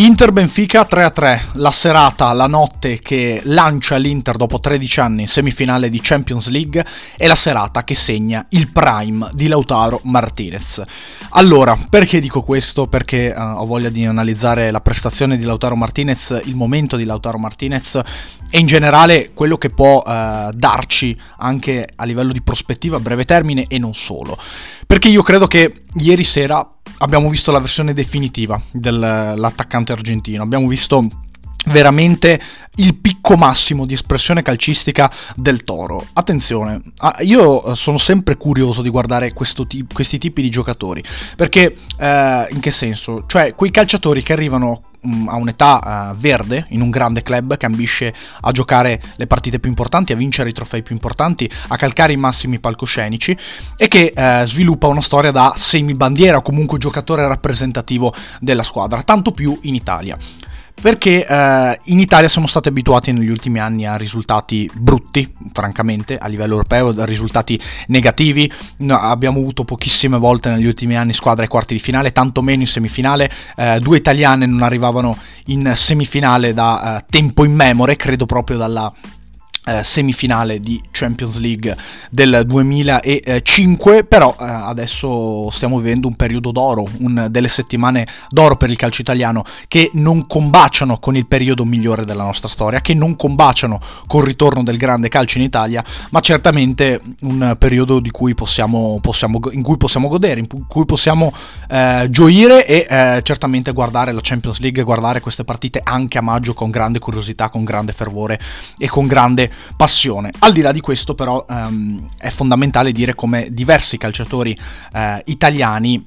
[0.00, 6.00] Inter-Benfica 3-3, la serata, la notte che lancia l'Inter dopo 13 anni in semifinale di
[6.00, 6.82] Champions League
[7.18, 10.82] e la serata che segna il prime di Lautaro Martinez.
[11.32, 12.86] Allora, perché dico questo?
[12.86, 17.36] Perché uh, ho voglia di analizzare la prestazione di Lautaro Martinez, il momento di Lautaro
[17.36, 18.00] Martinez
[18.50, 23.26] e in generale quello che può uh, darci anche a livello di prospettiva a breve
[23.26, 24.38] termine e non solo.
[24.86, 26.68] Perché io credo che ieri sera
[26.98, 31.06] abbiamo visto la versione definitiva dell'attaccante argentino, abbiamo visto
[31.66, 32.40] veramente
[32.76, 36.06] il picco massimo di espressione calcistica del Toro.
[36.14, 36.80] Attenzione,
[37.20, 41.02] io sono sempre curioso di guardare t- questi tipi di giocatori,
[41.36, 43.24] perché eh, in che senso?
[43.26, 47.66] Cioè, quei calciatori che arrivano mm, a un'età uh, verde in un grande club che
[47.66, 52.12] ambisce a giocare le partite più importanti, a vincere i trofei più importanti, a calcare
[52.12, 53.36] i massimi palcoscenici
[53.76, 59.32] e che uh, sviluppa una storia da semi-bandiera o comunque giocatore rappresentativo della squadra, tanto
[59.32, 60.18] più in Italia
[60.80, 66.26] perché eh, in Italia siamo stati abituati negli ultimi anni a risultati brutti, francamente, a
[66.26, 68.50] livello europeo, a risultati negativi.
[68.78, 72.62] No, abbiamo avuto pochissime volte negli ultimi anni squadre ai quarti di finale, tanto meno
[72.62, 73.30] in semifinale.
[73.56, 78.92] Eh, due italiane non arrivavano in semifinale da eh, tempo immemore, credo proprio dalla
[79.66, 81.76] eh, semifinale di Champions League
[82.10, 88.70] del 2005 però eh, adesso stiamo vivendo un periodo d'oro un, delle settimane d'oro per
[88.70, 93.16] il calcio italiano che non combaciano con il periodo migliore della nostra storia che non
[93.16, 99.40] combaciano col ritorno del grande calcio in Italia ma certamente un periodo cui possiamo, possiamo,
[99.52, 101.32] in cui possiamo godere in cui possiamo
[101.68, 106.54] eh, gioire e eh, certamente guardare la Champions League guardare queste partite anche a maggio
[106.54, 108.40] con grande curiosità con grande fervore
[108.78, 110.30] e con grande passione.
[110.40, 114.56] Al di là di questo però um, è fondamentale dire come diversi calciatori
[114.92, 116.04] uh, italiani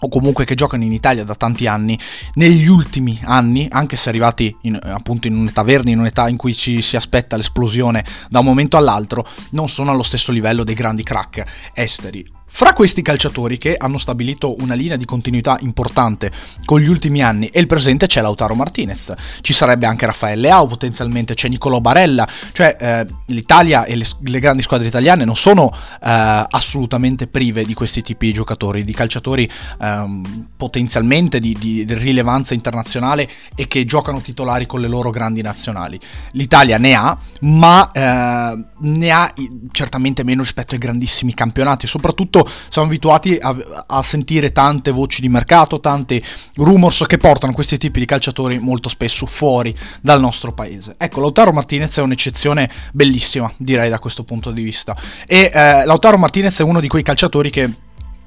[0.00, 1.98] o comunque che giocano in Italia da tanti anni,
[2.34, 6.54] negli ultimi anni, anche se arrivati in, appunto in un'età verde, in un'età in cui
[6.54, 11.02] ci si aspetta l'esplosione da un momento all'altro, non sono allo stesso livello dei grandi
[11.02, 11.44] crack
[11.74, 12.37] esteri.
[12.50, 16.32] Fra questi calciatori che hanno stabilito una linea di continuità importante
[16.64, 20.66] con gli ultimi anni e il presente c'è Lautaro Martinez, ci sarebbe anche Raffaele Leao,
[20.66, 25.70] potenzialmente c'è Nicolò Barella, cioè eh, l'Italia e le, le, grandi squadre italiane non sono
[25.70, 29.48] eh, assolutamente prive di questi tipi di giocatori, di calciatori
[29.80, 30.20] eh,
[30.56, 36.00] potenzialmente di, di, di, rilevanza internazionale e che giocano titolari con le loro grandi nazionali.
[36.32, 39.32] L'Italia ne ha, ma eh, ne ha
[39.70, 43.56] certamente meno rispetto ai grandissimi campionati, soprattutto soprattutto siamo abituati a,
[43.86, 46.22] a, sentire tante voci di mercato, tanti
[46.56, 50.94] rumors che portano questi tipi di calciatori molto spesso fuori dal nostro paese.
[50.96, 54.96] Ecco, Lautaro Martinez è un'eccezione bellissima, direi da questo punto di vista.
[55.26, 57.70] E eh, Lautaro Martinez è uno di quei calciatori che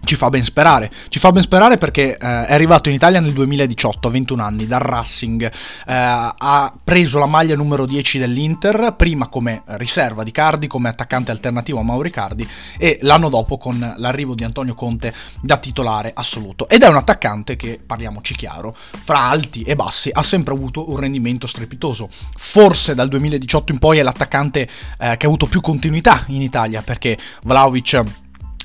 [0.03, 0.91] ci fa ben sperare.
[1.09, 4.67] Ci fa ben sperare perché eh, è arrivato in Italia nel 2018, a 21 anni,
[4.67, 5.43] dal Racing.
[5.43, 5.51] Eh,
[5.85, 11.79] ha preso la maglia numero 10 dell'Inter, prima come riserva di Cardi, come attaccante alternativo
[11.79, 12.47] a Mauri Cardi,
[12.77, 16.67] e l'anno dopo con l'arrivo di Antonio Conte da titolare assoluto.
[16.67, 20.97] Ed è un attaccante che, parliamoci chiaro, fra alti e bassi ha sempre avuto un
[20.97, 22.09] rendimento strepitoso.
[22.35, 26.81] Forse dal 2018 in poi è l'attaccante eh, che ha avuto più continuità in Italia,
[26.81, 28.03] perché Vlaovic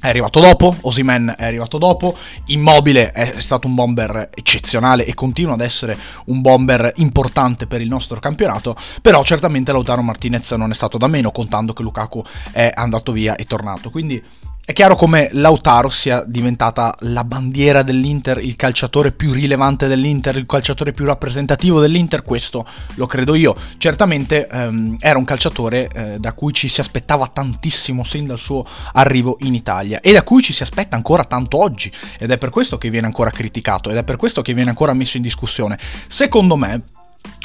[0.07, 5.55] è arrivato dopo, Osimen è arrivato dopo, Immobile è stato un bomber eccezionale e continua
[5.55, 10.75] ad essere un bomber importante per il nostro campionato, però certamente Lautaro Martinez non è
[10.75, 12.23] stato da meno contando che Lukaku
[12.53, 14.23] è andato via e tornato, quindi
[14.67, 20.45] è chiaro come Lautaro sia diventata la bandiera dell'Inter, il calciatore più rilevante dell'Inter, il
[20.45, 23.55] calciatore più rappresentativo dell'Inter, questo lo credo io.
[23.79, 28.67] Certamente ehm, era un calciatore eh, da cui ci si aspettava tantissimo sin dal suo
[28.95, 32.51] arrivo in Italia e da cui ci si aspetta ancora tanto oggi ed è per
[32.51, 35.79] questo che viene ancora criticato ed è per questo che viene ancora messo in discussione.
[36.09, 36.83] Secondo me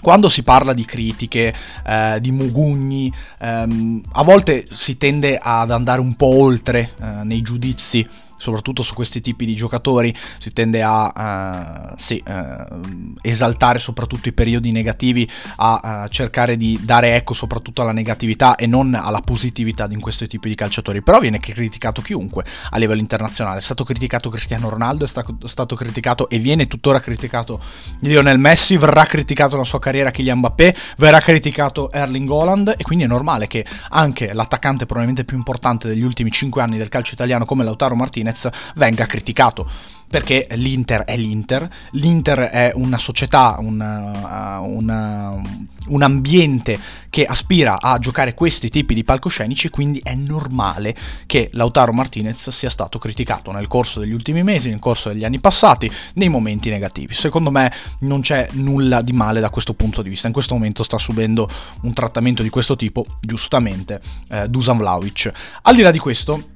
[0.02, 1.54] quando si parla di critiche,
[1.86, 7.42] eh, di mugugni, ehm, a volte si tende ad andare un po' oltre eh, nei
[7.42, 8.08] giudizi
[8.42, 14.34] soprattutto su questi tipi di giocatori si tende a uh, sì, uh, esaltare soprattutto i
[14.34, 19.86] periodi negativi, a uh, cercare di dare eco soprattutto alla negatività e non alla positività
[19.86, 21.04] di questi tipi di calciatori.
[21.04, 23.60] Però viene criticato chiunque a livello internazionale.
[23.60, 27.62] È stato criticato Cristiano Ronaldo, è stato, stato criticato e viene tuttora criticato
[28.00, 33.04] Lionel Messi, verrà criticato la sua carriera Kylian Mbappé, verrà criticato Erling Haaland e quindi
[33.04, 37.46] è normale che anche l'attaccante probabilmente più importante degli ultimi 5 anni del calcio italiano
[37.46, 39.70] come Lautaro Martinez Martinez venga criticato
[40.12, 45.42] perché l'Inter è l'Inter, l'Inter è una società, una, una,
[45.88, 46.78] un ambiente
[47.10, 50.94] che aspira a giocare questi tipi di palcoscenici, quindi è normale
[51.26, 55.40] che Lautaro Martinez sia stato criticato nel corso degli ultimi mesi, nel corso degli anni
[55.40, 57.14] passati, nei momenti negativi.
[57.14, 60.84] Secondo me non c'è nulla di male da questo punto di vista, in questo momento
[60.84, 61.50] sta subendo
[61.84, 65.32] un trattamento di questo tipo, giustamente, eh, Dusan Vlaovic.
[65.62, 66.51] Al di là di questo,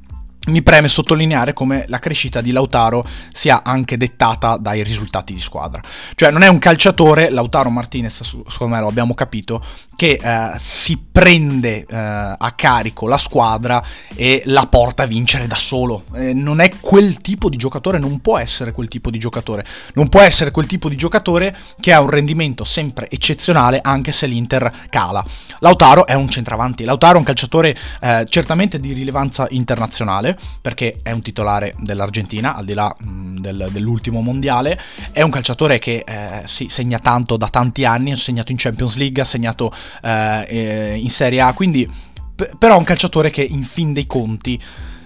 [0.48, 5.82] mi preme sottolineare come la crescita di Lautaro sia anche dettata dai risultati di squadra.
[6.14, 9.64] Cioè non è un calciatore, Lautaro Martinez, secondo me lo abbiamo capito,
[9.96, 13.84] che eh, si prende eh, a carico la squadra
[14.14, 16.04] e la porta a vincere da solo.
[16.14, 19.66] Eh, non è quel tipo di giocatore, non può essere quel tipo di giocatore.
[19.94, 24.28] Non può essere quel tipo di giocatore che ha un rendimento sempre eccezionale anche se
[24.28, 25.24] l'Inter cala.
[25.60, 31.12] Lautaro è un centravanti, Lautaro è un calciatore eh, certamente di rilevanza internazionale perché è
[31.12, 34.80] un titolare dell'Argentina, al di là mh, del, dell'ultimo mondiale,
[35.12, 38.96] è un calciatore che eh, sì, segna tanto da tanti anni, ha segnato in Champions
[38.96, 39.72] League, ha segnato
[40.02, 41.90] eh, eh in Serie A, quindi
[42.36, 44.60] p- però è un calciatore che in fin dei conti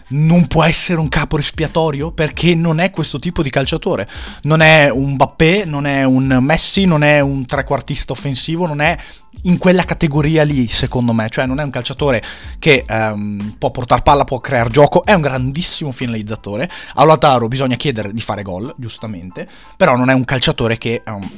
[0.10, 4.08] non può essere un capo espiatorio perché non è questo tipo di calciatore.
[4.44, 8.98] Non è un Bappé, non è un Messi, non è un trequartista offensivo, non è
[9.44, 11.30] in quella categoria lì, secondo me.
[11.30, 12.24] Cioè, non è un calciatore
[12.60, 16.70] che um, può portare palla, può creare gioco, è un grandissimo finalizzatore.
[16.96, 19.48] A Lautaro bisogna chiedere di fare gol, giustamente,
[19.78, 21.30] però non è un calciatore che um,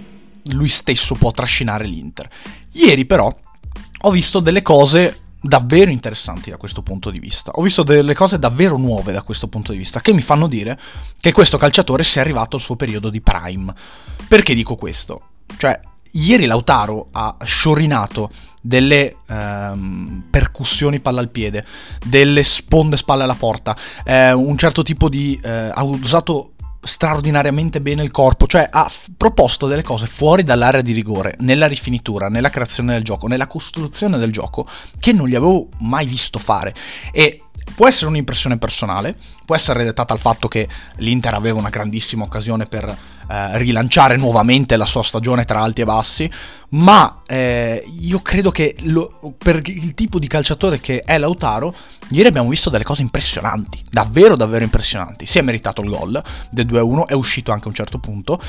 [0.46, 2.30] lui stesso può trascinare l'Inter.
[2.74, 3.34] Ieri, però,
[4.04, 7.52] ho visto delle cose davvero interessanti da questo punto di vista.
[7.56, 10.80] Ho visto delle cose davvero nuove da questo punto di vista che mi fanno dire
[11.20, 13.74] che questo calciatore sia arrivato al suo periodo di prime.
[14.28, 15.30] Perché dico questo?
[15.58, 15.80] Cioè,
[16.12, 18.30] ieri Lautaro ha sciorinato
[18.62, 21.66] delle ehm, percussioni palla al piede,
[22.06, 25.40] delle sponde spalle alla porta, eh, un certo tipo di...
[25.44, 26.52] Eh, ha usato
[26.84, 31.68] straordinariamente bene il corpo, cioè ha f- proposto delle cose fuori dall'area di rigore, nella
[31.68, 34.68] rifinitura, nella creazione del gioco, nella costruzione del gioco,
[35.00, 36.74] che non gli avevo mai visto fare.
[37.12, 37.44] E
[37.76, 39.16] può essere un'impressione personale,
[39.46, 44.76] può essere dettata al fatto che l'Inter aveva una grandissima occasione per eh, rilanciare nuovamente
[44.76, 46.32] la sua stagione tra alti e bassi,
[46.70, 51.74] ma eh, io credo che lo, per il tipo di calciatore che è Lautaro,
[52.10, 55.26] ieri abbiamo visto delle cose impressionanti, davvero davvero impressionanti.
[55.26, 58.42] Si è meritato il gol del 2-1, è uscito anche a un certo punto.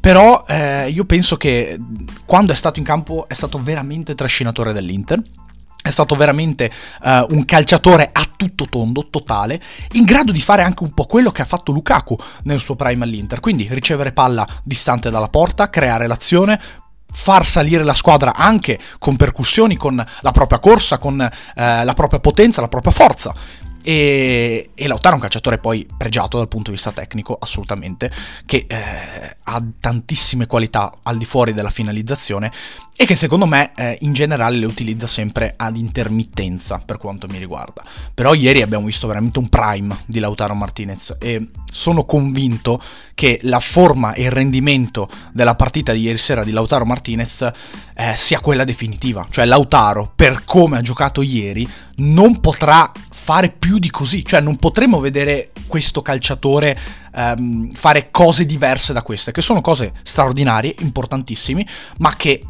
[0.00, 1.78] Però eh, io penso che
[2.26, 5.22] quando è stato in campo è stato veramente trascinatore dell'Inter
[5.84, 6.70] è stato veramente
[7.02, 9.60] uh, un calciatore a tutto tondo, totale,
[9.92, 13.04] in grado di fare anche un po' quello che ha fatto Lukaku nel suo prime
[13.04, 16.60] all'Inter, quindi ricevere palla distante dalla porta, creare l'azione,
[17.10, 22.20] far salire la squadra anche con percussioni, con la propria corsa, con eh, la propria
[22.20, 23.32] potenza, la propria forza.
[23.86, 28.10] E, e, Lautaro è un calciatore poi pregiato dal punto di vista tecnico, assolutamente,
[28.46, 32.50] che eh, ha tantissime qualità al di fuori della finalizzazione
[32.96, 37.38] e che secondo me eh, in generale le utilizza sempre ad intermittenza per quanto mi
[37.38, 37.82] riguarda.
[38.14, 42.80] Però ieri abbiamo visto veramente un prime di Lautaro Martinez e sono convinto
[43.14, 47.50] che la forma e il rendimento della partita di ieri sera di Lautaro Martinez
[47.96, 49.26] eh, sia quella definitiva.
[49.28, 54.56] Cioè Lautaro, per come ha giocato ieri, non potrà fare più di così, cioè non
[54.56, 56.78] potremo vedere questo calciatore
[57.14, 61.66] ehm, fare cose diverse da queste, che sono cose straordinarie, importantissime,
[61.98, 62.42] ma che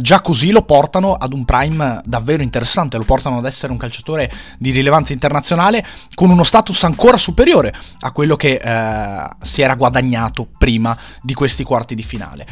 [0.00, 4.30] già così lo portano ad un prime davvero interessante, lo portano ad essere un calciatore
[4.58, 5.84] di rilevanza internazionale
[6.14, 11.62] con uno status ancora superiore a quello che eh, si era guadagnato prima di questi
[11.62, 12.46] quarti di finale.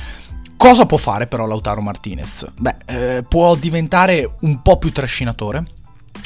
[0.57, 2.47] Cosa può fare però Lautaro Martinez?
[2.59, 5.65] Beh, eh, può diventare un po' più trascinatore,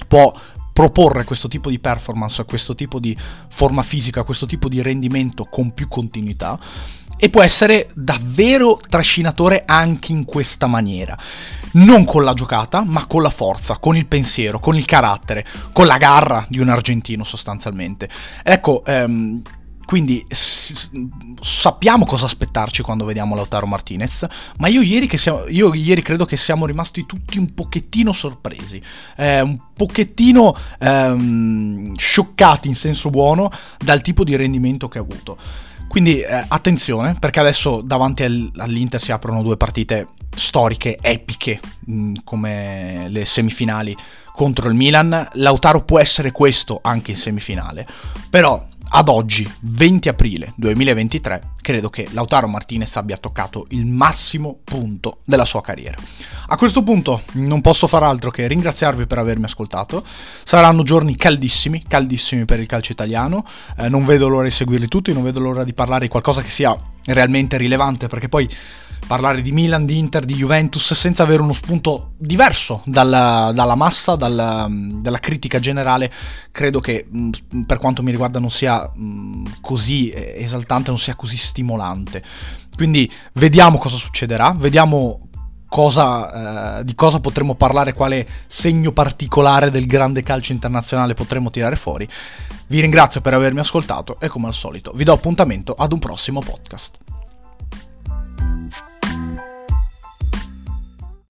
[0.07, 0.33] può
[0.73, 3.17] proporre questo tipo di performance, questo tipo di
[3.49, 6.59] forma fisica, questo tipo di rendimento con più continuità
[7.21, 11.19] e può essere davvero trascinatore anche in questa maniera.
[11.73, 15.87] Non con la giocata, ma con la forza, con il pensiero, con il carattere, con
[15.87, 18.09] la garra di un argentino sostanzialmente.
[18.43, 19.43] Ecco, ehm,
[19.89, 20.91] quindi s-
[21.41, 24.27] sappiamo cosa aspettarci quando vediamo Lautaro Martinez,
[24.59, 28.83] ma io ieri, siamo, io ieri, credo che siamo rimasti tutti un pochettino sorpresi,
[29.17, 35.39] eh, un pochettino ehm, scioccati in senso buono dal tipo di rendimento che ha avuto.
[35.89, 41.95] Quindi eh, attenzione, perché adesso davanti al, all'Inter si aprono due partite storiche, epiche, mh,
[41.95, 43.97] mm, come le semifinali
[44.35, 45.31] contro il Milan.
[45.33, 47.87] Lautaro può essere questo anche in semifinale,
[48.29, 55.19] però ad oggi, 20 aprile 2023, credo che Lautaro Martinez abbia toccato il massimo punto
[55.25, 55.97] della sua carriera.
[56.49, 60.03] A questo punto non posso far altro che ringraziarvi per avermi ascoltato.
[60.05, 63.45] Saranno giorni caldissimi, caldissimi per il calcio italiano.
[63.77, 66.51] Eh, non vedo l'ora di seguirli tutti, non vedo l'ora di parlare di qualcosa che
[66.51, 68.49] sia realmente rilevante, perché poi
[69.07, 74.17] parlare di Milan, di Inter, di Juventus senza avere uno spunto diverso dalla, dalla massa,
[74.17, 76.13] dalla, dalla, critica generale,
[76.51, 81.37] credo che mh, per quanto mi riguarda non sia mh, così esaltante, non sia così
[81.37, 82.23] stimolante.
[82.77, 85.21] Quindi vediamo cosa succederà, vediamo
[85.71, 91.77] Cosa, eh, di cosa potremmo parlare, quale segno particolare del grande calcio internazionale potremmo tirare
[91.77, 92.09] fuori.
[92.69, 96.41] Vi ringrazio per avermi ascoltato e come al solito vi do appuntamento ad un prossimo
[96.41, 96.97] podcast.